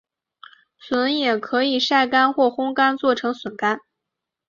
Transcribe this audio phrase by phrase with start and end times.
[0.79, 3.81] 笋也可以晒干或烘干做成笋干。